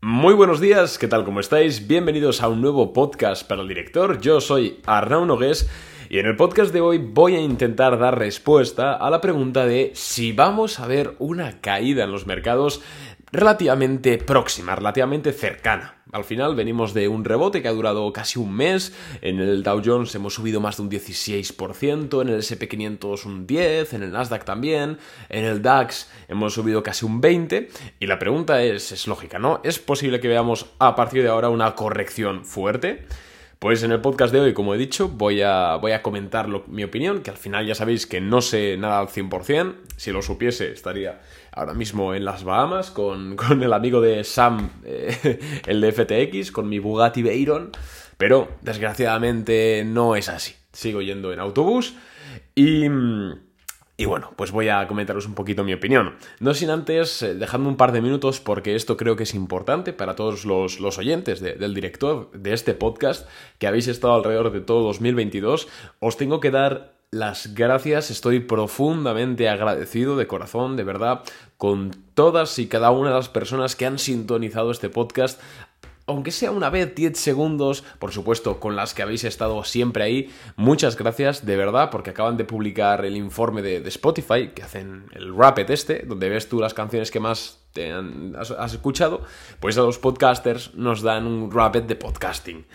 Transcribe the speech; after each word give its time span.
Muy 0.00 0.34
buenos 0.34 0.60
días, 0.60 0.96
¿qué 0.96 1.08
tal? 1.08 1.24
¿Cómo 1.24 1.40
estáis? 1.40 1.88
Bienvenidos 1.88 2.40
a 2.40 2.46
un 2.46 2.60
nuevo 2.60 2.92
podcast 2.92 3.44
para 3.44 3.62
el 3.62 3.68
director. 3.68 4.20
Yo 4.20 4.40
soy 4.40 4.80
Arnau 4.86 5.26
Nogués 5.26 5.68
y 6.08 6.20
en 6.20 6.26
el 6.26 6.36
podcast 6.36 6.72
de 6.72 6.80
hoy 6.80 6.98
voy 6.98 7.34
a 7.34 7.40
intentar 7.40 7.98
dar 7.98 8.16
respuesta 8.16 8.94
a 8.94 9.10
la 9.10 9.20
pregunta 9.20 9.66
de 9.66 9.90
si 9.96 10.30
vamos 10.30 10.78
a 10.78 10.86
ver 10.86 11.16
una 11.18 11.60
caída 11.60 12.04
en 12.04 12.12
los 12.12 12.28
mercados 12.28 12.80
relativamente 13.32 14.18
próxima, 14.18 14.76
relativamente 14.76 15.32
cercana. 15.32 15.97
Al 16.12 16.24
final 16.24 16.54
venimos 16.54 16.94
de 16.94 17.06
un 17.06 17.24
rebote 17.24 17.60
que 17.60 17.68
ha 17.68 17.72
durado 17.72 18.10
casi 18.12 18.38
un 18.38 18.54
mes, 18.54 18.94
en 19.20 19.40
el 19.40 19.62
Dow 19.62 19.82
Jones 19.84 20.14
hemos 20.14 20.34
subido 20.34 20.60
más 20.60 20.78
de 20.78 20.82
un 20.84 20.90
16%, 20.90 22.22
en 22.22 22.28
el 22.28 22.40
SP500 22.40 23.26
un 23.26 23.46
10%, 23.46 23.92
en 23.92 24.02
el 24.02 24.12
Nasdaq 24.12 24.44
también, 24.44 24.98
en 25.28 25.44
el 25.44 25.60
DAX 25.60 26.10
hemos 26.28 26.54
subido 26.54 26.82
casi 26.82 27.04
un 27.04 27.20
20%, 27.20 27.68
y 28.00 28.06
la 28.06 28.18
pregunta 28.18 28.62
es, 28.62 28.90
es 28.92 29.06
lógica, 29.06 29.38
¿no? 29.38 29.60
¿Es 29.64 29.78
posible 29.78 30.18
que 30.20 30.28
veamos 30.28 30.66
a 30.78 30.96
partir 30.96 31.22
de 31.22 31.28
ahora 31.28 31.50
una 31.50 31.74
corrección 31.74 32.44
fuerte? 32.44 33.04
Pues 33.58 33.82
en 33.82 33.90
el 33.90 34.00
podcast 34.00 34.32
de 34.32 34.38
hoy, 34.38 34.54
como 34.54 34.72
he 34.72 34.78
dicho, 34.78 35.08
voy 35.08 35.42
a, 35.42 35.74
voy 35.76 35.90
a 35.90 36.00
comentar 36.00 36.46
mi 36.68 36.84
opinión, 36.84 37.22
que 37.22 37.30
al 37.30 37.36
final 37.36 37.66
ya 37.66 37.74
sabéis 37.74 38.06
que 38.06 38.20
no 38.20 38.40
sé 38.40 38.76
nada 38.76 39.00
al 39.00 39.08
100%, 39.08 39.74
si 39.96 40.12
lo 40.12 40.22
supiese 40.22 40.70
estaría 40.70 41.20
ahora 41.50 41.74
mismo 41.74 42.14
en 42.14 42.24
las 42.24 42.44
Bahamas 42.44 42.92
con, 42.92 43.36
el 43.62 43.72
amigo 43.72 44.00
de 44.00 44.22
Sam, 44.22 44.70
eh, 44.84 45.40
el 45.66 45.80
de 45.80 45.90
FTX, 45.90 46.52
con 46.52 46.68
mi 46.68 46.78
Bugatti 46.78 47.22
Veyron, 47.22 47.72
pero 48.16 48.48
desgraciadamente 48.62 49.82
no 49.84 50.14
es 50.14 50.28
así. 50.28 50.54
Sigo 50.72 51.02
yendo 51.02 51.32
en 51.32 51.40
autobús 51.40 51.96
y... 52.54 52.86
Y 54.00 54.04
bueno, 54.04 54.32
pues 54.36 54.52
voy 54.52 54.68
a 54.68 54.86
comentaros 54.86 55.26
un 55.26 55.34
poquito 55.34 55.64
mi 55.64 55.74
opinión. 55.74 56.14
No 56.38 56.54
sin 56.54 56.70
antes, 56.70 57.20
eh, 57.20 57.34
dejadme 57.34 57.66
un 57.66 57.76
par 57.76 57.90
de 57.90 58.00
minutos 58.00 58.38
porque 58.38 58.76
esto 58.76 58.96
creo 58.96 59.16
que 59.16 59.24
es 59.24 59.34
importante 59.34 59.92
para 59.92 60.14
todos 60.14 60.44
los, 60.44 60.78
oyentes 60.98 61.40
del 61.40 61.74
director 61.74 62.30
de 62.30 62.52
este 62.52 62.74
podcast 62.74 63.28
que 63.58 63.66
habéis 63.66 63.88
estado 63.88 64.14
alrededor 64.14 64.52
de 64.52 64.60
todo 64.60 64.84
2022. 64.84 65.66
Os 65.98 66.16
tengo 66.16 66.38
que 66.38 66.52
dar 66.52 66.92
las 67.10 67.54
gracias, 67.54 68.10
estoy 68.10 68.38
profundamente 68.38 69.48
agradecido 69.48 70.16
de 70.16 70.28
corazón, 70.28 70.76
de 70.76 70.84
verdad, 70.84 71.22
con 71.56 71.90
todas 72.14 72.58
y 72.60 72.68
cada 72.68 72.92
una 72.92 73.08
de 73.08 73.16
las 73.16 73.28
personas 73.28 73.74
que 73.74 73.86
han 73.86 73.98
sintonizado 73.98 74.70
este 74.70 74.90
podcast 74.90 75.40
aunque 76.08 76.30
sea 76.30 76.50
una 76.50 76.70
vez 76.70 76.94
10 76.94 77.16
segundos, 77.16 77.84
por 77.98 78.12
supuesto, 78.12 78.58
con 78.58 78.74
las 78.74 78.94
que 78.94 79.02
habéis 79.02 79.24
estado 79.24 79.62
siempre 79.62 80.04
ahí, 80.04 80.30
muchas 80.56 80.96
gracias 80.96 81.44
de 81.44 81.56
verdad, 81.56 81.90
porque 81.90 82.10
acaban 82.10 82.36
de 82.36 82.44
publicar 82.44 83.04
el 83.04 83.14
informe 83.14 83.62
de, 83.62 83.86
Spotify, 83.88 84.48
que 84.54 84.62
hacen 84.62 85.04
el 85.12 85.36
Rapid 85.36 85.70
este, 85.70 86.04
donde 86.06 86.28
ves 86.28 86.48
tú 86.48 86.60
las 86.60 86.74
canciones 86.74 87.10
que 87.10 87.20
más 87.20 87.60
te 87.72 87.92
has, 87.92 88.72
escuchado, 88.72 89.22
pues 89.60 89.76
a 89.76 89.82
los 89.82 89.98
podcasters 89.98 90.74
nos 90.74 91.02
dan 91.02 91.26
un 91.26 91.50
Rapid 91.50 91.82
de 91.82 91.96
podcasting. 91.96 92.66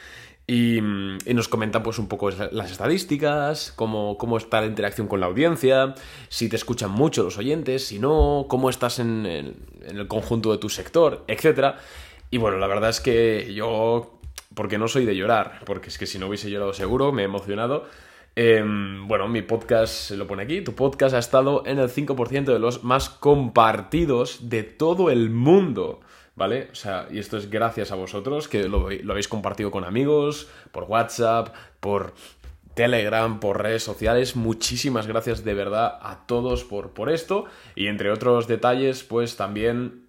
Y, 0.45 0.79
nos 0.81 1.47
comentan 1.47 1.81
pues 1.83 1.97
un 1.99 2.07
poco 2.07 2.29
las 2.29 2.71
estadísticas, 2.71 3.71
cómo, 3.75 4.17
cómo, 4.17 4.37
está 4.37 4.61
la 4.61 4.67
interacción 4.67 5.07
con 5.07 5.21
la 5.21 5.25
audiencia, 5.25 5.95
si 6.27 6.49
te 6.49 6.57
escuchan 6.57 6.91
mucho 6.91 7.23
los 7.23 7.37
oyentes, 7.37 7.87
si 7.87 7.97
no, 7.97 8.45
cómo 8.49 8.69
estás 8.69 8.99
en, 8.99 9.25
en 9.25 9.97
el 9.97 10.07
conjunto 10.07 10.51
de 10.51 10.57
tu 10.57 10.69
sector, 10.69 11.23
etc. 11.27 11.77
Y 12.33 12.39
bueno, 12.39 12.57
la 12.57 12.65
verdad 12.65 12.89
es 12.89 12.99
que 12.99 13.53
yo, 13.53 14.19
porque 14.55 14.79
no 14.79 14.87
soy 14.87 15.05
de 15.05 15.15
llorar, 15.15 15.59
porque 15.67 15.89
es 15.89 15.99
que 15.99 16.07
si 16.07 16.17
no 16.17 16.25
hubiese 16.25 16.49
llorado 16.49 16.73
seguro, 16.73 17.11
me 17.11 17.21
he 17.21 17.25
emocionado. 17.25 17.85
Em, 18.35 19.07
bueno, 19.07 19.27
mi 19.27 19.43
podcast 19.43 19.93
se 19.93 20.17
lo 20.17 20.25
pone 20.25 20.41
aquí. 20.41 20.61
Tu 20.61 20.73
podcast 20.73 21.13
ha 21.13 21.19
estado 21.19 21.61
en 21.67 21.77
el 21.77 21.89
5% 21.89 22.45
de 22.45 22.57
los 22.57 22.83
más 22.83 23.11
compartidos 23.11 24.49
de 24.49 24.63
todo 24.63 25.11
el 25.11 25.29
mundo. 25.29 25.99
¿Vale? 26.35 26.69
O 26.71 26.75
sea, 26.75 27.07
y 27.11 27.19
esto 27.19 27.37
es 27.37 27.51
gracias 27.51 27.91
a 27.91 27.95
vosotros 27.95 28.47
que 28.47 28.63
lo, 28.67 28.87
habéis 28.87 29.27
compartido 29.27 29.69
con 29.69 29.83
amigos, 29.83 30.49
por 30.71 30.85
WhatsApp, 30.85 31.53
por 31.79 32.15
Telegram, 32.73 33.39
por 33.39 33.61
redes 33.61 33.83
sociales. 33.83 34.35
Muchísimas 34.35 35.05
gracias 35.05 35.43
de 35.43 35.53
verdad 35.53 35.99
a 36.01 36.25
todos 36.25 36.63
por, 36.63 36.93
por 36.95 37.11
esto. 37.11 37.45
Y 37.75 37.85
entre 37.85 38.09
otros 38.09 38.47
detalles, 38.47 39.03
pues 39.03 39.37
también 39.37 40.02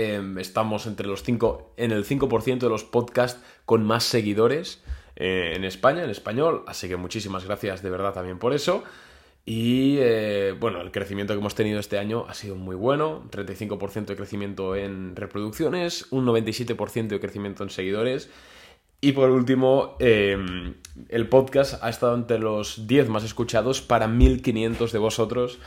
Em, 0.00 0.38
estamos 0.38 0.86
entre 0.86 1.08
los 1.08 1.24
5, 1.24 1.72
en 1.76 1.90
el 1.90 2.04
5% 2.04 2.60
de 2.60 2.68
los 2.68 2.84
podcasts 2.84 3.42
con 3.64 3.84
más 3.84 4.04
seguidores 4.04 4.80
eh, 5.16 5.54
en 5.56 5.64
España, 5.64 6.04
en 6.04 6.10
español. 6.10 6.62
Así 6.68 6.86
que 6.86 6.96
muchísimas 6.96 7.44
gracias 7.44 7.82
de 7.82 7.90
verdad 7.90 8.14
también 8.14 8.38
por 8.38 8.52
eso. 8.52 8.84
Y 9.44 9.96
eh, 9.98 10.54
bueno, 10.56 10.80
el 10.82 10.92
crecimiento 10.92 11.34
que 11.34 11.40
hemos 11.40 11.56
tenido 11.56 11.80
este 11.80 11.98
año 11.98 12.26
ha 12.28 12.34
sido 12.34 12.54
muy 12.54 12.76
bueno. 12.76 13.24
35% 13.32 14.04
de 14.04 14.14
crecimiento 14.14 14.76
en 14.76 15.16
reproducciones, 15.16 16.06
un 16.12 16.24
97% 16.26 17.08
de 17.08 17.18
crecimiento 17.18 17.64
en 17.64 17.70
seguidores. 17.70 18.30
Y 19.00 19.12
por 19.12 19.30
último, 19.30 19.96
em, 19.98 20.74
el 21.08 21.28
podcast 21.28 21.82
ha 21.82 21.90
estado 21.90 22.14
entre 22.14 22.38
los 22.38 22.86
10 22.86 23.08
más 23.08 23.24
escuchados 23.24 23.82
para 23.82 24.06
1500 24.06 24.92
de 24.92 24.98
vosotros 25.00 25.58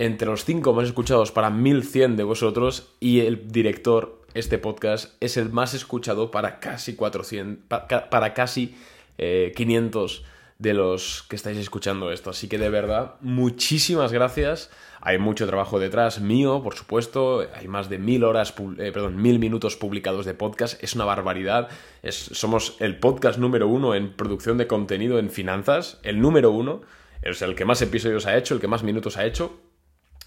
entre 0.00 0.28
los 0.28 0.46
5 0.46 0.72
más 0.72 0.86
escuchados 0.86 1.30
para 1.30 1.50
1100 1.50 2.16
de 2.16 2.24
vosotros 2.24 2.94
y 3.00 3.20
el 3.20 3.48
director, 3.52 4.22
este 4.32 4.56
podcast, 4.56 5.14
es 5.20 5.36
el 5.36 5.50
más 5.50 5.74
escuchado 5.74 6.30
para 6.30 6.58
casi 6.58 6.96
400, 6.96 7.66
para, 8.08 8.32
casi 8.32 8.74
500 9.18 10.18
eh, 10.18 10.28
de 10.58 10.72
los 10.72 11.22
que 11.28 11.36
estáis 11.36 11.58
escuchando 11.58 12.12
esto. 12.12 12.30
Así 12.30 12.48
que 12.48 12.56
de 12.56 12.70
verdad, 12.70 13.16
muchísimas 13.20 14.10
gracias. 14.10 14.70
Hay 15.02 15.18
mucho 15.18 15.46
trabajo 15.46 15.78
detrás 15.78 16.18
mío, 16.18 16.62
por 16.62 16.74
supuesto. 16.74 17.46
Hay 17.54 17.68
más 17.68 17.90
de 17.90 17.98
mil 17.98 18.24
horas, 18.24 18.54
eh, 18.78 18.92
perdón, 18.92 19.20
mil 19.20 19.38
minutos 19.38 19.76
publicados 19.76 20.24
de 20.24 20.32
podcast. 20.32 20.82
Es 20.82 20.94
una 20.94 21.04
barbaridad. 21.04 21.68
somos 22.08 22.76
el 22.80 22.98
podcast 22.98 23.38
número 23.38 23.68
uno 23.68 23.94
en 23.94 24.14
producción 24.14 24.56
de 24.56 24.66
contenido 24.66 25.18
en 25.18 25.28
finanzas. 25.28 26.00
El 26.02 26.22
número 26.22 26.52
uno. 26.52 26.80
Es 27.20 27.42
el 27.42 27.54
que 27.54 27.66
más 27.66 27.82
episodios 27.82 28.24
ha 28.24 28.38
hecho, 28.38 28.54
el 28.54 28.60
que 28.62 28.66
más 28.66 28.82
minutos 28.82 29.18
ha 29.18 29.26
hecho. 29.26 29.60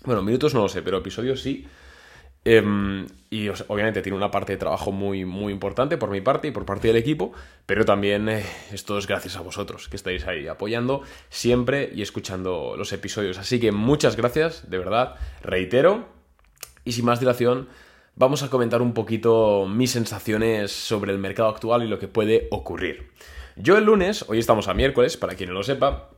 Bueno, 0.03 0.21
minutos 0.21 0.53
no 0.53 0.61
lo 0.61 0.69
sé, 0.69 0.81
pero 0.81 0.97
episodios 0.97 1.41
sí. 1.41 1.65
Em, 2.45 3.07
y 3.29 3.47
obviamente 3.47 4.01
tiene 4.01 4.17
una 4.17 4.29
parte 4.29 4.51
de 4.51 4.57
trabajo 4.57 4.91
muy, 4.91 5.23
muy 5.23 5.53
importante 5.53 5.97
por 5.97 6.09
mi 6.09 6.19
parte 6.19 6.49
y 6.49 6.51
por 6.51 6.65
parte 6.65 6.89
del 6.89 6.97
equipo, 6.97 7.31
pero 7.65 7.85
también 7.85 8.27
eh, 8.27 8.45
esto 8.73 8.97
es 8.97 9.07
gracias 9.07 9.37
a 9.37 9.41
vosotros 9.41 9.87
que 9.87 9.95
estáis 9.95 10.27
ahí 10.27 10.47
apoyando 10.47 11.03
siempre 11.29 11.89
y 11.95 12.01
escuchando 12.01 12.75
los 12.77 12.91
episodios. 12.91 13.37
Así 13.37 13.61
que 13.61 13.71
muchas 13.71 14.17
gracias, 14.17 14.69
de 14.69 14.77
verdad, 14.77 15.15
reitero. 15.41 16.05
Y 16.83 16.91
sin 16.91 17.05
más 17.05 17.21
dilación, 17.21 17.69
vamos 18.15 18.43
a 18.43 18.49
comentar 18.49 18.81
un 18.81 18.93
poquito 18.93 19.65
mis 19.65 19.91
sensaciones 19.91 20.73
sobre 20.73 21.13
el 21.13 21.19
mercado 21.19 21.47
actual 21.47 21.83
y 21.83 21.87
lo 21.87 21.97
que 21.97 22.09
puede 22.09 22.49
ocurrir. 22.51 23.09
Yo 23.55 23.77
el 23.77 23.85
lunes, 23.85 24.25
hoy 24.27 24.39
estamos 24.39 24.67
a 24.67 24.73
miércoles, 24.73 25.15
para 25.15 25.35
quien 25.35 25.49
no 25.49 25.55
lo 25.55 25.63
sepa, 25.63 26.09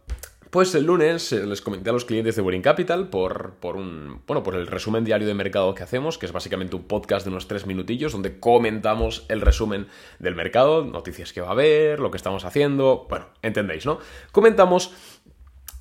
pues 0.50 0.74
el 0.76 0.86
lunes 0.86 1.32
eh, 1.32 1.46
les 1.46 1.62
comenté 1.62 1.90
a 1.90 1.94
los 1.94 2.06
clientes 2.06 2.36
de 2.36 2.42
Boring 2.42 2.62
Capital 2.62 3.10
por, 3.10 3.56
por, 3.60 3.76
un, 3.76 4.22
bueno, 4.28 4.44
por 4.44 4.56
el 4.56 4.68
resumen 4.68 5.04
diario 5.04 5.28
de 5.28 5.34
mercado 5.34 5.74
que 5.76 5.84
hacemos, 5.84 6.18
que 6.18 6.26
es 6.26 6.32
básicamente 6.32 6.76
un 6.76 6.84
podcast 6.84 7.26
de 7.26 7.32
unos 7.32 7.48
tres 7.48 7.66
minutillos 7.66 8.12
donde 8.12 8.40
comentamos 8.40 9.26
el 9.30 9.42
resumen 9.42 9.88
del 10.20 10.36
mercado, 10.36 10.86
noticias 10.86 11.34
que 11.34 11.42
va 11.42 11.50
a 11.50 11.52
haber, 11.52 12.00
lo 12.00 12.12
que 12.12 12.18
estamos 12.18 12.46
haciendo, 12.46 13.08
bueno, 13.10 13.28
entendéis, 13.42 13.86
¿no? 13.86 14.00
Comentamos 14.32 14.94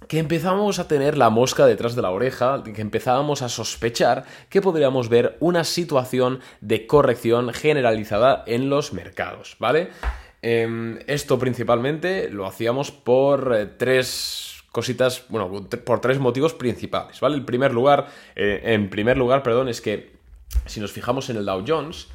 que 0.08 0.18
empezamos 0.18 0.78
a 0.78 0.88
tener 0.88 1.16
la 1.16 1.30
mosca 1.30 1.66
detrás 1.66 1.94
de 1.94 2.02
la 2.02 2.10
oreja, 2.10 2.62
que 2.62 2.80
empezábamos 2.80 3.42
a 3.42 3.48
sospechar 3.48 4.24
que 4.48 4.60
podríamos 4.60 5.08
ver 5.08 5.36
una 5.40 5.64
situación 5.64 6.40
de 6.60 6.86
corrección 6.86 7.52
generalizada 7.52 8.44
en 8.46 8.68
los 8.68 8.92
mercados, 8.92 9.56
¿vale? 9.58 9.90
Em, 10.42 10.98
esto 11.06 11.38
principalmente 11.38 12.28
lo 12.28 12.46
hacíamos 12.46 12.90
por 12.90 13.54
eh, 13.56 13.66
tres 13.66 14.53
cositas, 14.74 15.24
bueno, 15.28 15.68
por 15.84 16.00
tres 16.00 16.18
motivos 16.18 16.52
principales, 16.52 17.20
¿vale? 17.20 17.36
El 17.36 17.44
primer 17.44 17.72
lugar, 17.72 18.08
eh, 18.34 18.60
en 18.64 18.90
primer 18.90 19.16
lugar, 19.16 19.44
perdón, 19.44 19.68
es 19.68 19.80
que 19.80 20.16
si 20.66 20.80
nos 20.80 20.90
fijamos 20.90 21.30
en 21.30 21.36
el 21.36 21.44
Dow 21.44 21.62
Jones, 21.64 22.08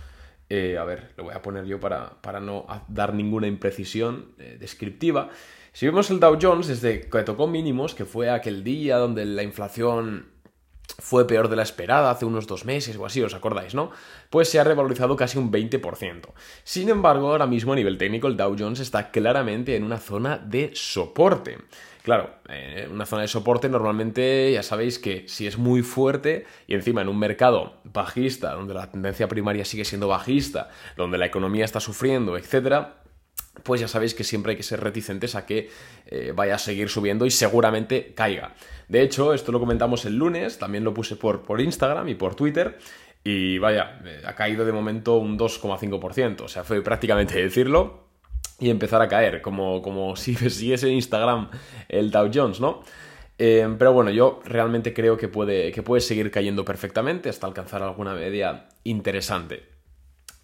eh, 0.50 0.78
a 0.78 0.84
ver, 0.84 1.14
lo 1.16 1.24
voy 1.24 1.34
a 1.34 1.42
poner 1.42 1.64
yo 1.64 1.80
para, 1.80 2.22
para 2.22 2.42
no 2.42 2.68
dar 2.90 3.14
ninguna 3.14 3.48
imprecisión 3.48 4.34
eh, 4.40 4.58
descriptiva. 4.60 5.30
Si 5.72 5.86
vemos 5.86 6.12
el 6.12 6.20
Dow 6.20 6.38
Jones 6.42 6.68
desde 6.68 7.00
que 7.00 7.24
tocó 7.24 7.48
mínimos, 7.48 7.96
que 7.96 8.04
fue 8.04 8.30
aquel 8.30 8.62
día 8.66 8.98
donde 8.98 9.24
la 9.24 9.44
inflación 9.44 10.26
fue 10.98 11.28
peor 11.28 11.50
de 11.50 11.56
la 11.56 11.64
esperada 11.64 12.12
hace 12.12 12.26
unos 12.26 12.48
dos 12.48 12.66
meses 12.66 12.98
o 12.98 13.06
así, 13.06 13.22
os 13.22 13.34
acordáis, 13.34 13.76
¿no? 13.76 13.92
Pues 14.30 14.50
se 14.50 14.60
ha 14.60 14.64
revalorizado 14.64 15.16
casi 15.16 15.38
un 15.38 15.52
20%. 15.52 16.30
Sin 16.64 16.90
embargo, 16.90 17.30
ahora 17.30 17.48
mismo 17.48 17.74
a 17.74 17.76
nivel 17.76 17.98
técnico 17.98 18.28
el 18.28 18.38
Dow 18.38 18.56
Jones 18.58 18.80
está 18.80 19.12
claramente 19.12 19.76
en 19.76 19.84
una 19.84 19.98
zona 19.98 20.38
de 20.38 20.72
soporte. 20.74 21.58
Claro, 22.04 22.30
eh, 22.48 22.88
una 22.92 23.06
zona 23.06 23.24
de 23.24 23.28
soporte 23.28 23.70
normalmente 23.70 24.52
ya 24.52 24.64
sabéis 24.64 25.00
que 25.00 25.28
si 25.28 25.48
es 25.48 25.58
muy 25.58 25.84
fuerte 25.84 26.46
y 26.66 26.74
encima 26.74 27.02
en 27.02 27.10
un 27.10 27.20
mercado 27.20 27.74
bajista, 27.84 28.54
donde 28.54 28.74
la 28.74 28.90
tendencia 28.90 29.28
primaria 29.28 29.66
sigue 29.66 29.86
siendo 29.86 30.08
bajista, 30.08 30.70
donde 30.96 31.18
la 31.18 31.26
economía 31.26 31.66
está 31.66 31.80
sufriendo, 31.80 32.38
etcétera, 32.38 32.99
pues 33.64 33.82
ya 33.82 33.88
sabéis 33.88 34.14
que 34.14 34.24
siempre 34.24 34.52
hay 34.52 34.58
que 34.58 34.64
ser 34.64 34.80
reticentes 34.80 35.36
a 35.36 35.46
que 35.46 35.70
eh, 36.06 36.34
vaya 36.36 36.56
a 36.56 36.60
seguir 36.60 36.90
subiendo 36.90 37.26
y 37.26 37.32
seguramente 37.32 38.14
caiga. 38.16 38.56
De 38.88 39.02
hecho, 39.02 39.34
esto 39.34 39.52
lo 39.52 39.60
comentamos 39.60 40.06
el 40.06 40.16
lunes, 40.16 40.58
también 40.58 40.84
lo 40.84 40.94
puse 40.94 41.16
por, 41.16 41.44
por 41.44 41.62
Instagram 41.62 42.08
y 42.10 42.16
por 42.16 42.36
Twitter. 42.36 42.78
y 43.24 43.58
vaya, 43.58 44.02
eh, 44.06 44.22
ha 44.26 44.34
caído 44.36 44.66
de 44.66 44.72
momento 44.72 45.18
un 45.18 45.38
2,5%, 45.38 46.42
o 46.42 46.48
sea, 46.48 46.64
fue 46.64 46.82
prácticamente 46.82 47.42
decirlo 47.42 48.08
y 48.60 48.70
empezar 48.70 49.02
a 49.02 49.08
caer, 49.08 49.42
como, 49.42 49.82
como 49.82 50.16
si 50.16 50.36
siguiese 50.36 50.88
en 50.88 50.94
Instagram 50.96 51.50
el 51.88 52.12
Dow 52.12 52.30
Jones, 52.34 52.60
¿no? 52.60 52.82
Eh, 53.42 53.74
pero 53.78 53.94
bueno, 53.94 54.12
yo 54.12 54.42
realmente 54.44 54.94
creo 54.94 55.16
que 55.16 55.30
puede, 55.30 55.72
que 55.72 55.82
puede 55.82 56.02
seguir 56.02 56.30
cayendo 56.30 56.66
perfectamente 56.66 57.30
hasta 57.30 57.48
alcanzar 57.48 57.82
alguna 57.82 58.14
media 58.14 58.68
interesante. 58.84 59.79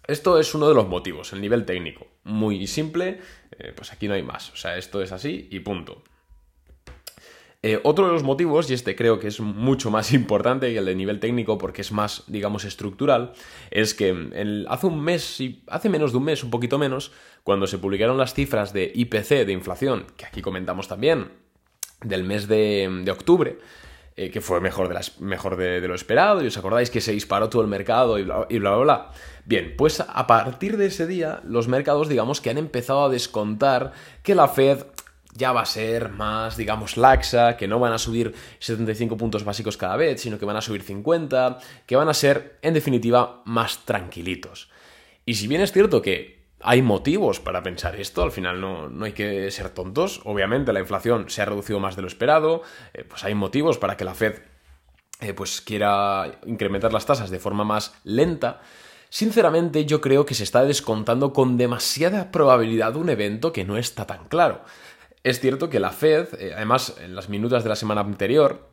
Esto 0.08 0.38
es 0.38 0.54
uno 0.54 0.68
de 0.68 0.74
los 0.74 0.88
motivos, 0.88 1.32
el 1.32 1.40
nivel 1.40 1.64
técnico. 1.64 2.06
Muy 2.24 2.66
simple, 2.66 3.20
eh, 3.58 3.72
pues 3.74 3.92
aquí 3.92 4.08
no 4.08 4.14
hay 4.14 4.22
más. 4.22 4.50
O 4.52 4.56
sea, 4.56 4.76
esto 4.76 5.02
es 5.02 5.12
así 5.12 5.48
y 5.50 5.60
punto. 5.60 6.02
Eh, 7.62 7.80
otro 7.82 8.06
de 8.06 8.12
los 8.12 8.22
motivos, 8.22 8.70
y 8.70 8.74
este 8.74 8.94
creo 8.94 9.18
que 9.18 9.26
es 9.26 9.40
mucho 9.40 9.90
más 9.90 10.12
importante 10.20 10.72
que 10.72 10.78
el 10.78 10.84
de 10.84 10.94
nivel 10.94 11.18
técnico 11.18 11.58
porque 11.58 11.80
es 11.80 11.90
más, 11.90 12.22
digamos, 12.28 12.64
estructural, 12.64 13.32
es 13.70 13.94
que 13.94 14.64
hace 14.68 14.86
un 14.86 15.00
mes, 15.00 15.42
hace 15.66 15.88
menos 15.88 16.12
de 16.12 16.18
un 16.18 16.24
mes, 16.24 16.44
un 16.44 16.50
poquito 16.50 16.78
menos, 16.78 17.10
cuando 17.42 17.66
se 17.66 17.78
publicaron 17.78 18.18
las 18.18 18.34
cifras 18.34 18.72
de 18.72 18.92
IPC, 18.94 19.46
de 19.46 19.52
inflación, 19.52 20.06
que 20.16 20.26
aquí 20.26 20.42
comentamos 20.42 20.86
también, 20.86 21.32
del 22.02 22.24
mes 22.24 22.46
de, 22.46 23.04
octubre, 23.10 23.58
eh, 24.16 24.30
que 24.30 24.40
fue 24.40 24.60
mejor, 24.60 24.88
de, 24.88 24.98
mejor 25.20 25.56
de, 25.56 25.86
lo 25.86 25.94
esperado, 25.94 26.42
y 26.42 26.46
os 26.46 26.56
acordáis 26.56 26.88
que 26.88 27.02
se 27.02 27.12
disparó 27.12 27.50
todo 27.50 27.60
el 27.60 27.68
mercado 27.68 28.18
y 28.18 28.22
bla, 28.22 28.46
y 28.48 28.58
bla, 28.58 28.70
bla, 28.70 28.82
bla. 28.82 29.10
Bien, 29.44 29.74
pues 29.76 30.00
a 30.00 30.26
partir 30.26 30.78
de 30.78 30.86
ese 30.86 31.06
día, 31.06 31.40
los 31.44 31.68
mercados, 31.68 32.08
digamos 32.08 32.40
que 32.40 32.48
han 32.48 32.58
empezado 32.58 33.04
a 33.04 33.08
descontar 33.10 33.92
que 34.22 34.34
la 34.34 34.48
Fed 34.48 34.86
ya 35.36 35.52
va 35.52 35.60
a 35.60 35.66
ser 35.66 36.08
más, 36.08 36.56
digamos, 36.56 36.96
laxa, 36.96 37.56
que 37.56 37.68
no 37.68 37.78
van 37.78 37.92
a 37.92 37.98
subir 37.98 38.34
75 38.58 39.16
puntos 39.16 39.44
básicos 39.44 39.76
cada 39.76 39.96
vez, 39.96 40.20
sino 40.20 40.38
que 40.38 40.46
van 40.46 40.56
a 40.56 40.62
subir 40.62 40.82
50, 40.82 41.58
que 41.84 41.96
van 41.96 42.08
a 42.08 42.14
ser, 42.14 42.58
en 42.62 42.74
definitiva, 42.74 43.42
más 43.44 43.84
tranquilitos. 43.84 44.70
Y 45.26 45.34
si 45.34 45.46
bien 45.46 45.60
es 45.60 45.72
cierto 45.72 46.02
que 46.02 46.35
hay 46.66 46.82
motivos 46.82 47.38
para 47.38 47.62
pensar 47.62 47.94
esto, 47.94 48.24
al 48.24 48.32
final 48.32 48.60
no, 48.60 49.04
hay 49.04 49.12
que 49.12 49.50
ser 49.52 49.70
tontos, 49.70 50.20
obviamente 50.24 50.72
la 50.72 50.80
inflación 50.80 51.30
se 51.30 51.40
ha 51.40 51.44
reducido 51.44 51.78
más 51.78 51.94
de 51.94 52.02
lo 52.02 52.08
esperado, 52.08 52.62
eh, 52.92 53.04
pues 53.04 53.22
hay 53.22 53.36
motivos 53.36 53.78
para 53.78 53.96
que 53.96 54.04
la 54.04 54.14
Fed 54.14 54.40
eh, 55.20 55.32
pues 55.32 55.60
quiera 55.60 56.40
incrementar 56.44 56.92
las 56.92 57.06
tasas 57.06 57.30
de 57.30 57.38
forma 57.38 57.64
más 57.64 57.94
lenta, 58.04 58.60
Sinceramente 59.08 59.86
yo 59.86 60.00
creo 60.00 60.26
que 60.26 60.34
se 60.34 60.42
está 60.42 60.64
descontando 60.64 61.32
con 61.32 61.56
demasiada 61.56 62.32
probabilidad 62.32 62.96
un 62.96 63.08
evento 63.08 63.52
que 63.52 63.64
no 63.64 63.78
está 63.78 64.04
tan 64.04 64.26
claro. 64.26 64.62
Es 65.22 65.40
cierto 65.40 65.70
que 65.70 65.80
la 65.80 65.90
Fed, 65.90 66.28
eh, 66.40 66.52
además 66.54 66.96
en 67.00 67.14
las 67.14 67.28
minutas 67.28 67.62
de 67.62 67.68
la 67.68 67.76
semana 67.76 68.00
anterior, 68.00 68.68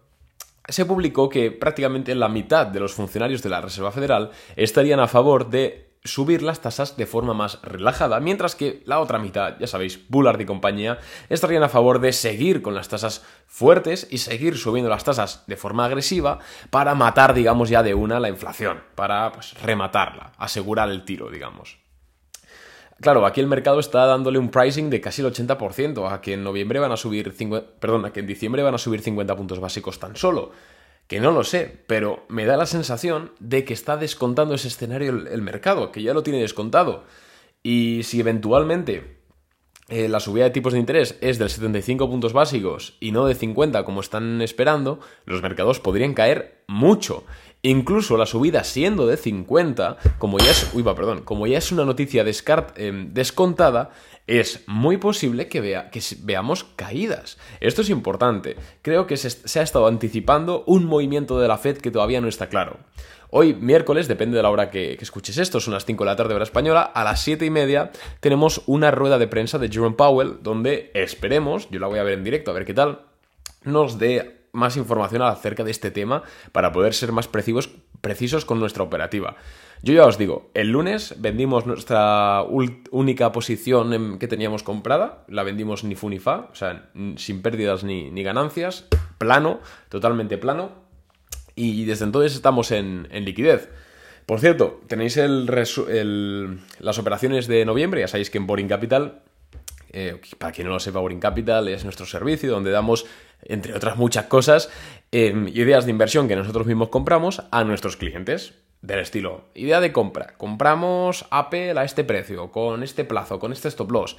se 0.67 0.85
publicó 0.85 1.29
que 1.29 1.51
prácticamente 1.51 2.15
la 2.15 2.29
mitad 2.29 2.65
de 2.65 2.79
los 2.79 2.93
funcionarios 2.93 3.43
de 3.43 3.49
la 3.49 3.61
Reserva 3.61 3.91
Federal 3.91 4.31
estarían 4.55 4.99
a 4.99 5.07
favor 5.07 5.49
de 5.51 5.92
subir 6.05 6.41
las 6.41 6.59
tasas 6.59 6.97
de 6.97 7.05
forma 7.05 7.33
más 7.33 7.61
relajada, 7.61 8.19
mientras 8.19 8.55
que 8.55 8.83
la 8.85 9.00
otra 9.00 9.19
mitad, 9.19 9.57
ya 9.59 9.67
sabéis, 9.67 10.01
Bullard 10.09 10.39
y 10.41 10.45
compañía, 10.45 11.00
estarían 11.29 11.63
a 11.63 11.69
favor 11.69 12.00
de 12.00 12.11
seguir 12.11 12.61
con 12.61 12.75
las 12.75 12.89
tasas 12.89 13.23
fuertes 13.47 14.07
y 14.11 14.17
seguir 14.17 14.57
subiendo 14.57 14.89
las 14.89 15.05
tasas 15.05 15.44
de 15.47 15.55
forma 15.55 15.85
agresiva 15.85 16.39
para 16.69 16.94
matar, 16.94 17.33
digamos, 17.33 17.69
ya 17.69 17.83
de 17.83 17.94
una 17.94 18.19
la 18.19 18.29
inflación, 18.29 18.83
para 18.95 19.31
pues, 19.31 19.53
rematarla, 19.61 20.33
asegurar 20.38 20.89
el 20.89 21.05
tiro, 21.05 21.29
digamos. 21.29 21.77
Claro, 23.00 23.25
aquí 23.25 23.41
el 23.41 23.47
mercado 23.47 23.79
está 23.79 24.05
dándole 24.05 24.39
un 24.39 24.50
pricing 24.50 24.89
de 24.89 25.01
casi 25.01 25.21
el 25.21 25.33
80%, 25.33 26.11
a 26.11 26.21
que 26.21 26.33
en 26.33 26.44
noviembre 26.44 26.79
van 26.79 26.91
a 26.91 26.97
subir 26.97 27.33
perdón, 27.79 28.05
a 28.05 28.13
que 28.13 28.19
en 28.19 28.27
diciembre 28.27 28.61
van 28.61 28.75
a 28.75 28.77
subir 28.77 29.01
50 29.01 29.35
puntos 29.35 29.59
básicos 29.59 30.00
tan 30.00 30.15
solo. 30.15 30.51
Que 31.07 31.19
no 31.19 31.31
lo 31.31 31.44
sé, 31.44 31.83
pero 31.88 32.25
me 32.29 32.45
da 32.45 32.57
la 32.57 32.65
sensación 32.65 33.31
de 33.39 33.65
que 33.65 33.73
está 33.73 33.97
descontando 33.97 34.55
ese 34.55 34.69
escenario 34.69 35.11
el, 35.11 35.41
mercado, 35.41 35.91
que 35.91 36.01
ya 36.01 36.13
lo 36.13 36.23
tiene 36.23 36.39
descontado. 36.39 37.03
Y 37.61 38.01
si 38.03 38.19
eventualmente 38.19 39.17
eh, 39.89 40.07
la 40.07 40.19
subida 40.19 40.45
de 40.45 40.51
tipos 40.51 40.73
de 40.73 40.79
interés 40.79 41.17
es 41.21 41.39
del 41.39 41.50
75 41.50 42.09
puntos 42.09 42.33
básicos 42.33 42.97
y 43.00 43.11
no 43.11 43.25
de 43.25 43.35
50 43.35 43.83
como 43.85 44.00
están 44.00 44.41
esperando, 44.41 45.00
los 45.25 45.41
mercados 45.41 45.79
podrían 45.79 46.13
caer 46.13 46.63
mucho. 46.67 47.25
Incluso 47.65 48.18
la 48.18 48.25
subida 48.25 48.65
siendo 48.65 49.07
de 49.07 49.15
50, 49.15 49.95
como 50.19 50.38
ya 50.38 50.51
es, 50.51 51.71
una 51.71 51.86
noticia 51.86 52.25
em, 52.75 53.13
descontada, 53.13 53.92
es 54.27 54.65
muy 54.68 54.98
posible 54.98 55.48
que 55.48 55.88
veamos 56.24 56.65
caídas. 56.75 57.38
Esto 57.62 57.81
es 57.81 57.89
importante. 57.89 58.57
Creo 58.81 59.07
que 59.07 59.15
se, 59.15 59.60
ha 59.62 59.63
estado 59.63 59.88
anticipando 59.88 60.65
un 60.68 60.83
movimiento 60.83 61.39
de 61.39 61.48
la 61.48 61.57
Fed 61.57 61.77
que 61.77 61.89
todavía 61.89 62.19
no 62.19 62.27
está 62.27 62.50
claro. 62.50 62.80
Hoy, 63.30 63.54
miércoles, 63.54 64.10
depende 64.10 64.36
de 64.36 64.44
la 64.44 64.50
hora 64.50 64.69
que, 64.69 64.98
que, 64.98 65.04
escuches 65.06 65.38
esto, 65.38 65.62
son 65.62 65.74
las 65.74 65.86
5 65.86 66.04
de 66.04 66.10
la 66.10 66.18
tarde 66.18 66.36
hora 66.36 66.44
española, 66.44 66.81
a 66.81 67.06
las 67.06 67.21
7 67.24 67.45
y 67.45 67.50
media 67.50 67.92
tenemos 68.19 68.62
una 68.65 68.92
rueda 68.92 69.18
de 69.18 69.27
prensa 69.27 69.57
de 69.57 69.69
Jerome 69.69 69.95
Powell 69.95 70.39
donde 70.42 70.92
esperemos, 70.94 71.69
yo 71.71 71.80
la 71.80 71.88
voy 71.88 72.00
a 72.00 72.04
ver 72.04 72.15
en 72.15 72.25
directo 72.25 72.51
a 72.51 72.54
ver 72.54 72.65
qué 72.65 72.74
tal, 72.74 73.06
nos 73.63 73.98
dé 73.98 74.42
más 74.53 74.77
información 74.77 75.23
acerca 75.23 75.63
de 75.63 75.71
este 75.71 75.91
tema 75.91 76.23
para 76.51 76.71
poder 76.71 76.94
ser 76.94 77.11
más 77.11 77.27
precisos, 77.27 77.69
precisos 78.00 78.45
con 78.45 78.59
nuestra 78.59 78.83
operativa. 78.83 79.35
Yo 79.81 79.94
ya 79.94 80.05
os 80.05 80.17
digo, 80.17 80.50
el 80.53 80.69
lunes 80.69 81.15
vendimos 81.17 81.65
nuestra 81.65 82.44
única 82.44 83.33
posición 83.33 84.17
que 84.17 84.29
teníamos 84.29 84.63
comprada, 84.63 85.25
la 85.27 85.44
vendimos 85.44 85.83
ni 85.83 85.95
fu 85.95 86.09
ni 86.09 86.19
fa, 86.19 86.47
o 86.51 86.55
sea, 86.55 86.89
sin 87.17 87.41
pérdidas 87.41 87.83
ni, 87.83 88.23
ganancias, 88.23 88.88
plano, 89.17 89.59
totalmente 89.89 90.38
plano, 90.38 90.71
y 91.55 91.83
desde 91.83 92.05
entonces 92.05 92.33
estamos 92.35 92.71
en, 92.71 93.09
liquidez. 93.11 93.69
Por 94.25 94.39
cierto, 94.39 94.79
tenéis 94.88 95.17
las 95.17 96.97
operaciones 96.97 97.47
de 97.47 97.65
noviembre, 97.65 98.00
ya 98.00 98.07
sabéis 98.07 98.29
que 98.29 98.38
en 98.38 98.47
Boring 98.47 98.69
Capital 98.69 99.21
eh, 99.93 100.19
para 100.37 100.51
quien 100.51 100.67
no 100.67 100.73
lo 100.73 100.79
sepa, 100.79 100.99
Boring 100.99 101.19
Capital 101.19 101.67
es 101.67 101.83
nuestro 101.83 102.05
servicio 102.05 102.51
donde 102.51 102.71
damos, 102.71 103.05
entre 103.43 103.73
otras 103.73 103.95
muchas 103.95 104.25
cosas, 104.25 104.69
em, 105.11 105.47
ideas 105.49 105.85
de 105.85 105.91
inversión 105.91 106.27
que 106.27 106.35
nosotros 106.35 106.65
mismos 106.65 106.89
compramos 106.89 107.43
a 107.51 107.63
nuestros 107.63 107.95
clientes. 107.95 108.55
Del 108.83 109.00
estilo, 109.00 109.45
idea 109.56 109.80
de 109.80 109.94
compra, 109.94 110.33
compramos 110.35 111.25
Apple 111.31 111.80
a 111.80 111.85
este 111.85 112.03
precio, 112.03 112.51
con 112.51 112.83
este 112.83 113.06
plazo, 113.06 113.39
con 113.39 113.53
este 113.53 113.69
stop 113.69 113.89
loss. 113.89 114.18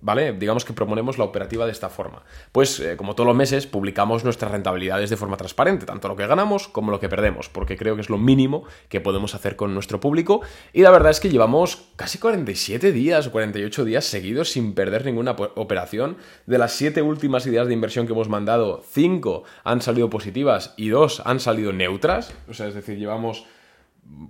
¿vale? 0.00 0.34
Digamos 0.34 0.64
que 0.64 0.72
proponemos 0.72 1.18
la 1.18 1.24
operativa 1.24 1.64
de 1.66 1.72
esta 1.72 1.88
forma. 1.88 2.22
Pues, 2.52 2.78
eh, 2.78 2.96
como 2.96 3.14
todos 3.14 3.26
los 3.26 3.36
meses, 3.36 3.66
publicamos 3.66 4.22
nuestras 4.22 4.52
rentabilidades 4.52 5.10
de 5.10 5.16
forma 5.16 5.36
transparente, 5.36 5.86
tanto 5.86 6.08
lo 6.08 6.14
que 6.14 6.26
ganamos 6.26 6.68
como 6.68 6.90
lo 6.90 7.00
que 7.00 7.08
perdemos, 7.08 7.48
porque 7.48 7.76
creo 7.76 7.94
que 7.94 8.02
es 8.02 8.10
lo 8.10 8.18
mínimo 8.18 8.64
que 8.88 9.00
podemos 9.00 9.34
hacer 9.34 9.56
con 9.56 9.74
nuestro 9.74 10.00
público. 10.00 10.42
Y 10.72 10.82
la 10.82 10.90
verdad 10.90 11.10
es 11.10 11.20
que 11.20 11.30
llevamos 11.30 11.88
casi 11.96 12.18
47 12.18 12.92
días 12.92 13.26
o 13.26 13.32
48 13.32 13.84
días 13.84 14.04
seguidos 14.04 14.50
sin 14.50 14.74
perder 14.74 15.04
ninguna 15.06 15.32
operación. 15.32 16.18
De 16.46 16.58
las 16.58 16.72
7 16.74 17.02
últimas 17.02 17.46
ideas 17.46 17.66
de 17.66 17.74
inversión 17.74 18.06
que 18.06 18.12
hemos 18.12 18.28
mandado, 18.28 18.82
5 18.86 19.42
han 19.64 19.80
salido 19.80 20.10
positivas 20.10 20.74
y 20.76 20.90
2 20.90 21.22
han 21.24 21.40
salido 21.40 21.72
neutras. 21.72 22.32
O 22.48 22.54
sea, 22.54 22.68
es 22.68 22.74
decir, 22.74 22.98
llevamos 22.98 23.46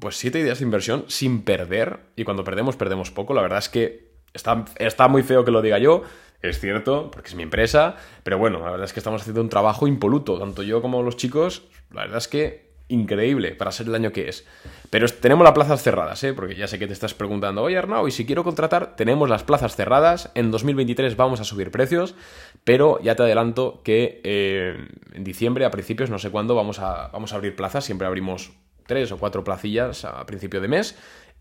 pues 0.01 0.17
7 0.17 0.39
ideas 0.39 0.59
de 0.59 0.65
inversión 0.65 1.05
sin 1.09 1.43
perder. 1.43 2.01
Y 2.17 2.25
cuando 2.25 2.45
perdemos, 2.45 2.77
perdemos 2.77 3.11
poco. 3.11 3.35
La 3.35 3.43
verdad 3.43 3.59
es 3.59 3.69
que 3.69 4.15
Está, 4.35 5.09
muy 5.09 5.23
feo 5.23 5.45
que 5.45 5.53
lo 5.53 5.63
diga 5.63 5.79
yo, 5.79 6.03
es 6.43 6.59
cierto, 6.59 7.09
porque 7.13 7.29
es 7.29 7.37
mi 7.37 7.45
empresa, 7.45 7.97
pero 8.25 8.37
bueno, 8.37 8.59
la 8.59 8.73
verdad 8.73 8.85
es 8.85 8.93
que 8.93 8.99
estamos 8.99 9.23
haciendo 9.23 9.41
un 9.41 9.49
trabajo 9.49 9.87
impoluto, 9.87 10.41
tanto 10.41 10.65
yo 10.65 10.83
como 10.83 11.05
los 11.05 11.17
chicos, 11.17 11.69
la 11.93 12.03
verdad 12.03 12.19
es 12.19 12.27
que 12.27 12.75
increíble 12.89 13.55
para 13.55 13.71
ser 13.71 13.87
el 13.87 13.95
año 13.95 14.13
que 14.13 14.29
es. 14.29 14.45
Pero 14.91 15.07
tenemos 15.09 15.45
las 15.45 15.55
plazas 15.55 15.83
cerradas, 15.85 16.23
¿eh? 16.25 16.35
porque 16.35 16.57
ya 16.57 16.67
sé 16.67 16.81
que 16.81 16.89
te 16.89 16.93
estás 16.93 17.15
preguntando, 17.15 17.63
oye 17.63 17.79
Arnau, 17.79 18.09
y 18.09 18.11
si 18.11 18.27
quiero 18.27 18.43
contratar, 18.43 18.97
tenemos 18.97 19.31
las 19.31 19.45
plazas 19.45 19.77
cerradas, 19.77 20.33
en 20.35 20.51
2023 20.51 21.17
vamos 21.17 21.41
a 21.41 21.45
subir 21.45 21.71
precios, 21.71 22.17
pero 22.65 23.01
ya 23.01 23.15
te 23.15 23.23
adelanto 23.23 23.83
que 23.85 24.21
eh, 24.25 24.89
en 25.13 25.23
diciembre, 25.23 25.65
a 25.65 25.71
principios, 25.71 26.11
no 26.11 26.19
sé 26.19 26.31
cuándo, 26.31 26.57
vamos 26.57 26.81
a, 26.81 27.09
vamos 27.13 27.33
a 27.33 27.37
abrir 27.37 27.55
plazas, 27.55 27.85
siempre 27.85 28.09
abrimos 28.09 28.51
tres 28.87 29.13
o 29.13 29.19
cuatro 29.19 29.45
placillas 29.45 30.05
a 30.05 30.25
principio 30.27 30.61
de 30.61 30.69
mes, 30.69 30.97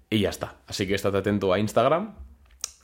y 0.10 0.20
ya 0.20 0.30
está. 0.30 0.58
Así 0.68 0.88
que 0.88 0.96
estate 0.96 1.18
atento 1.18 1.54
a 1.54 1.60
Instagram, 1.60 2.16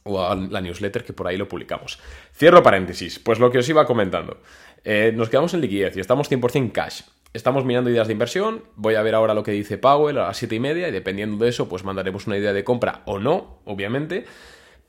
o 0.03 0.21
a 0.21 0.35
la 0.35 0.61
newsletter 0.61 1.03
que 1.03 1.13
por 1.13 1.27
ahí 1.27 1.37
lo 1.37 1.47
publicamos. 1.47 1.99
Cierro 2.33 2.63
paréntesis, 2.63 3.19
pues 3.19 3.39
lo 3.39 3.51
que 3.51 3.59
os 3.59 3.69
iba 3.69 3.85
comentando. 3.85 4.37
Eh, 4.83 5.11
nos 5.15 5.29
quedamos 5.29 5.53
en 5.53 5.61
liquidez 5.61 5.95
y 5.97 5.99
estamos 5.99 6.31
100% 6.31 6.71
cash. 6.71 7.01
Estamos 7.31 7.63
mirando 7.63 7.91
ideas 7.91 8.07
de 8.07 8.13
inversión, 8.13 8.63
voy 8.75 8.95
a 8.95 9.03
ver 9.03 9.13
ahora 9.13 9.35
lo 9.35 9.43
que 9.43 9.51
dice 9.51 9.77
Powell 9.77 10.17
a 10.17 10.27
las 10.27 10.37
7 10.37 10.55
y 10.55 10.59
media 10.59 10.87
y 10.87 10.91
dependiendo 10.91 11.43
de 11.43 11.51
eso 11.51 11.69
pues 11.69 11.83
mandaremos 11.83 12.25
una 12.25 12.37
idea 12.37 12.53
de 12.53 12.63
compra 12.63 13.03
o 13.05 13.19
no, 13.19 13.59
obviamente. 13.65 14.25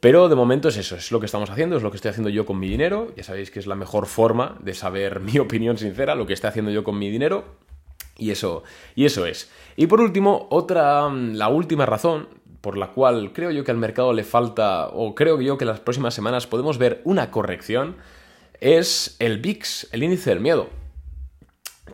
Pero 0.00 0.30
de 0.30 0.34
momento 0.34 0.68
es 0.68 0.78
eso, 0.78 0.96
es 0.96 1.12
lo 1.12 1.20
que 1.20 1.26
estamos 1.26 1.50
haciendo, 1.50 1.76
es 1.76 1.82
lo 1.82 1.90
que 1.90 1.96
estoy 1.96 2.08
haciendo 2.08 2.30
yo 2.30 2.46
con 2.46 2.58
mi 2.58 2.68
dinero. 2.68 3.12
Ya 3.14 3.24
sabéis 3.24 3.50
que 3.50 3.58
es 3.58 3.66
la 3.66 3.74
mejor 3.74 4.06
forma 4.06 4.56
de 4.60 4.72
saber 4.72 5.20
mi 5.20 5.38
opinión 5.38 5.76
sincera, 5.76 6.14
lo 6.14 6.26
que 6.26 6.32
estoy 6.32 6.48
haciendo 6.48 6.70
yo 6.70 6.82
con 6.82 6.98
mi 6.98 7.10
dinero. 7.10 7.44
Y 8.20 8.30
eso, 8.30 8.62
y 8.94 9.06
eso 9.06 9.26
es. 9.26 9.50
Y 9.76 9.86
por 9.86 10.00
último, 10.00 10.46
otra, 10.50 11.08
la 11.10 11.48
última 11.48 11.86
razón 11.86 12.28
por 12.60 12.76
la 12.76 12.88
cual 12.88 13.32
creo 13.32 13.50
yo 13.50 13.64
que 13.64 13.70
al 13.70 13.78
mercado 13.78 14.12
le 14.12 14.22
falta, 14.22 14.88
o 14.88 15.14
creo 15.14 15.40
yo 15.40 15.56
que 15.56 15.64
las 15.64 15.80
próximas 15.80 16.14
semanas 16.14 16.46
podemos 16.46 16.76
ver 16.76 17.00
una 17.04 17.30
corrección, 17.30 17.96
es 18.60 19.16
el 19.18 19.38
VIX, 19.38 19.88
el 19.92 20.02
índice 20.02 20.30
del 20.30 20.40
miedo. 20.40 20.68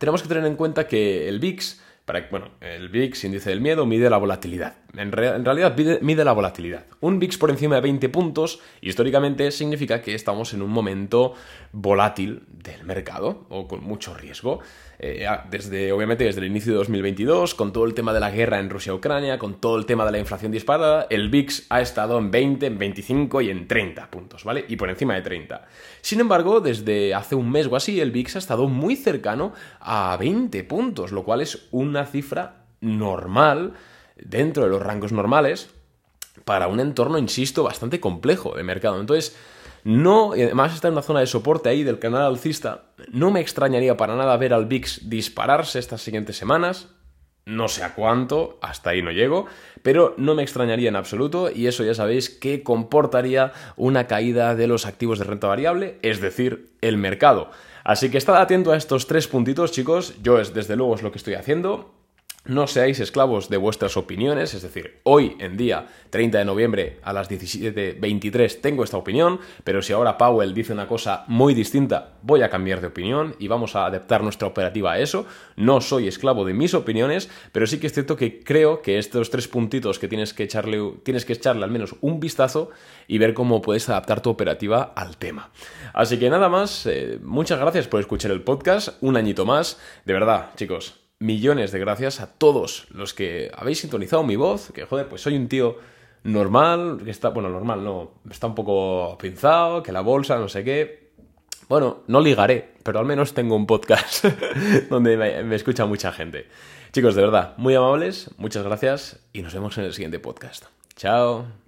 Tenemos 0.00 0.22
que 0.22 0.28
tener 0.28 0.44
en 0.44 0.56
cuenta 0.56 0.88
que 0.88 1.28
el 1.28 1.38
VIX 1.38 1.80
Para, 2.04 2.28
bueno, 2.30 2.50
el 2.60 2.88
VIX, 2.88 3.24
índice 3.24 3.50
del 3.50 3.60
miedo, 3.60 3.84
mide 3.84 4.08
la 4.08 4.16
volatilidad. 4.16 4.76
En, 4.94 5.12
realidad 5.12 5.76
mide, 6.00 6.24
la 6.24 6.32
volatilidad. 6.32 6.86
Un 7.00 7.18
VIX 7.18 7.38
por 7.38 7.50
encima 7.50 7.74
de 7.76 7.82
20 7.82 8.08
puntos, 8.08 8.60
históricamente, 8.80 9.50
significa 9.50 10.00
que 10.00 10.14
estamos 10.14 10.54
en 10.54 10.62
un 10.62 10.70
momento 10.70 11.34
volátil 11.72 12.44
del 12.48 12.84
mercado 12.84 13.46
o 13.50 13.68
con 13.68 13.84
mucho 13.84 14.14
riesgo. 14.14 14.60
Eh, 14.98 15.26
desde, 15.50 15.92
obviamente, 15.92 16.24
desde 16.24 16.40
el 16.40 16.46
inicio 16.46 16.72
de 16.72 16.78
2022, 16.78 17.54
con 17.54 17.72
todo 17.72 17.84
el 17.84 17.92
tema 17.92 18.14
de 18.14 18.20
la 18.20 18.30
guerra 18.30 18.58
en 18.58 18.70
Rusia-Ucrania, 18.70 19.38
con 19.38 19.60
todo 19.60 19.76
el 19.76 19.84
tema 19.84 20.06
de 20.06 20.12
la 20.12 20.18
inflación 20.18 20.50
disparada, 20.50 21.06
el 21.10 21.28
VIX 21.28 21.66
ha 21.68 21.80
estado 21.82 22.18
en 22.18 22.30
20, 22.30 22.66
en 22.66 22.78
25 22.78 23.42
y 23.42 23.50
en 23.50 23.68
30 23.68 24.10
puntos, 24.10 24.44
¿vale? 24.44 24.64
Y 24.68 24.76
por 24.76 24.88
encima 24.88 25.14
de 25.14 25.22
30. 25.22 25.66
Sin 26.00 26.20
embargo, 26.20 26.60
desde 26.60 27.14
hace 27.14 27.34
un 27.34 27.50
mes 27.50 27.66
o 27.66 27.76
así, 27.76 28.00
el 28.00 28.10
VIX 28.10 28.36
ha 28.36 28.38
estado 28.38 28.68
muy 28.68 28.96
cercano 28.96 29.52
a 29.80 30.16
20 30.18 30.64
puntos, 30.64 31.12
lo 31.12 31.24
cual 31.24 31.42
es 31.42 31.68
una 31.70 32.06
cifra 32.06 32.64
normal 32.80 33.74
dentro 34.16 34.64
de 34.64 34.70
los 34.70 34.82
rangos 34.82 35.12
normales 35.12 35.70
para 36.44 36.68
un 36.68 36.80
entorno, 36.80 37.18
insisto, 37.18 37.62
bastante 37.62 38.00
complejo 38.00 38.54
de 38.54 38.62
mercado. 38.62 39.00
Entonces, 39.00 39.36
no, 39.84 40.32
además 40.32 40.74
está 40.74 40.88
en 40.88 40.94
una 40.94 41.02
zona 41.02 41.20
de 41.20 41.26
soporte 41.26 41.68
ahí 41.68 41.84
del 41.84 41.98
canal 41.98 42.22
alcista, 42.22 42.86
no 43.12 43.30
me 43.30 43.40
extrañaría 43.40 43.96
para 43.96 44.16
nada 44.16 44.36
ver 44.36 44.52
al 44.52 44.66
VIX 44.66 45.08
dispararse 45.08 45.78
estas 45.78 46.02
siguientes 46.02 46.36
semanas, 46.36 46.88
no 47.44 47.68
sé 47.68 47.84
a 47.84 47.94
cuánto, 47.94 48.58
hasta 48.60 48.90
ahí 48.90 49.02
no 49.02 49.12
llego, 49.12 49.46
pero 49.82 50.14
no 50.18 50.34
me 50.34 50.42
extrañaría 50.42 50.88
en 50.88 50.96
absoluto 50.96 51.48
y 51.52 51.68
eso 51.68 51.84
ya 51.84 51.94
sabéis 51.94 52.28
que 52.28 52.64
comportaría 52.64 53.52
una 53.76 54.08
caída 54.08 54.56
de 54.56 54.66
los 54.66 54.86
activos 54.86 55.20
de 55.20 55.26
renta 55.26 55.46
variable, 55.46 56.00
es 56.02 56.20
decir, 56.20 56.72
el 56.80 56.96
mercado. 56.96 57.50
Así 57.84 58.10
que 58.10 58.18
estad 58.18 58.42
atento 58.42 58.72
a 58.72 58.76
estos 58.76 59.06
tres 59.06 59.28
puntitos, 59.28 59.70
chicos, 59.70 60.20
yo 60.20 60.40
es 60.40 60.52
desde 60.52 60.74
luego 60.74 60.96
es 60.96 61.04
lo 61.04 61.12
que 61.12 61.18
estoy 61.18 61.34
haciendo, 61.34 61.94
no 62.48 62.66
seáis 62.66 63.00
esclavos 63.00 63.48
de 63.48 63.56
vuestras 63.56 63.96
opiniones, 63.96 64.54
es 64.54 64.62
decir, 64.62 65.00
hoy 65.02 65.36
en 65.38 65.56
día 65.56 65.86
30 66.10 66.38
de 66.38 66.44
noviembre 66.44 66.98
a 67.02 67.12
las 67.12 67.30
17.23 67.30 68.60
tengo 68.60 68.84
esta 68.84 68.96
opinión, 68.96 69.40
pero 69.64 69.82
si 69.82 69.92
ahora 69.92 70.18
Powell 70.18 70.54
dice 70.54 70.72
una 70.72 70.86
cosa 70.86 71.24
muy 71.28 71.54
distinta, 71.54 72.14
voy 72.22 72.42
a 72.42 72.50
cambiar 72.50 72.80
de 72.80 72.88
opinión 72.88 73.34
y 73.38 73.48
vamos 73.48 73.76
a 73.76 73.86
adaptar 73.86 74.22
nuestra 74.22 74.48
operativa 74.48 74.92
a 74.92 74.98
eso. 74.98 75.26
No 75.56 75.80
soy 75.80 76.08
esclavo 76.08 76.44
de 76.44 76.54
mis 76.54 76.74
opiniones, 76.74 77.28
pero 77.52 77.66
sí 77.66 77.78
que 77.78 77.86
es 77.86 77.92
cierto 77.92 78.16
que 78.16 78.42
creo 78.42 78.82
que 78.82 78.98
estos 78.98 79.30
tres 79.30 79.48
puntitos 79.48 79.98
que 79.98 80.08
tienes 80.08 80.32
que 80.32 80.44
echarle, 80.44 80.94
tienes 81.02 81.24
que 81.24 81.32
echarle 81.34 81.64
al 81.64 81.70
menos 81.70 81.96
un 82.00 82.20
vistazo 82.20 82.70
y 83.08 83.18
ver 83.18 83.34
cómo 83.34 83.62
puedes 83.62 83.88
adaptar 83.88 84.20
tu 84.20 84.30
operativa 84.30 84.92
al 84.96 85.16
tema. 85.16 85.50
Así 85.92 86.18
que 86.18 86.30
nada 86.30 86.48
más, 86.48 86.86
eh, 86.86 87.18
muchas 87.22 87.58
gracias 87.58 87.88
por 87.88 88.00
escuchar 88.00 88.30
el 88.30 88.42
podcast, 88.42 89.00
un 89.00 89.16
añito 89.16 89.44
más, 89.44 89.78
de 90.04 90.12
verdad, 90.12 90.50
chicos 90.56 91.05
millones 91.18 91.72
de 91.72 91.78
gracias 91.78 92.20
a 92.20 92.26
todos 92.26 92.86
los 92.90 93.14
que 93.14 93.50
habéis 93.56 93.80
sintonizado 93.80 94.22
mi 94.22 94.36
voz, 94.36 94.70
que 94.72 94.84
joder, 94.84 95.08
pues 95.08 95.22
soy 95.22 95.36
un 95.36 95.48
tío 95.48 95.78
normal, 96.24 97.00
que 97.04 97.10
está, 97.10 97.30
bueno, 97.30 97.48
normal 97.48 97.84
no, 97.84 98.12
está 98.30 98.46
un 98.46 98.54
poco 98.54 99.16
pinzado, 99.18 99.82
que 99.82 99.92
la 99.92 100.00
bolsa, 100.00 100.36
no 100.36 100.48
sé 100.48 100.64
qué. 100.64 101.06
Bueno, 101.68 102.02
no 102.06 102.20
ligaré, 102.20 102.74
pero 102.82 102.98
al 102.98 103.06
menos 103.06 103.34
tengo 103.34 103.56
un 103.56 103.66
podcast 103.66 104.24
donde 104.90 105.16
me, 105.16 105.42
me 105.42 105.56
escucha 105.56 105.86
mucha 105.86 106.12
gente. 106.12 106.48
Chicos, 106.92 107.14
de 107.14 107.22
verdad, 107.22 107.54
muy 107.56 107.74
amables, 107.74 108.30
muchas 108.36 108.64
gracias 108.64 109.20
y 109.32 109.42
nos 109.42 109.54
vemos 109.54 109.76
en 109.78 109.84
el 109.84 109.92
siguiente 109.92 110.18
podcast. 110.18 110.66
Chao. 110.94 111.65